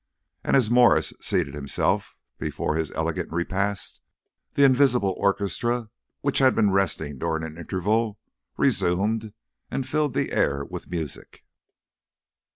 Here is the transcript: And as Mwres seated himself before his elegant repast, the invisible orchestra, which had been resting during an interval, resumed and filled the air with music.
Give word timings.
And 0.43 0.55
as 0.55 0.71
Mwres 0.71 1.13
seated 1.23 1.53
himself 1.53 2.17
before 2.39 2.75
his 2.75 2.89
elegant 2.93 3.31
repast, 3.31 4.01
the 4.53 4.63
invisible 4.63 5.13
orchestra, 5.15 5.91
which 6.21 6.39
had 6.39 6.55
been 6.55 6.71
resting 6.71 7.19
during 7.19 7.43
an 7.43 7.55
interval, 7.55 8.17
resumed 8.57 9.31
and 9.69 9.87
filled 9.87 10.15
the 10.15 10.31
air 10.31 10.65
with 10.65 10.89
music. 10.89 11.45